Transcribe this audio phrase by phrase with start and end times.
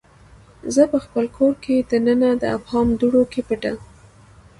[0.75, 3.73] زه پخپل کور کې دننه د ابهام دوړو کې پټه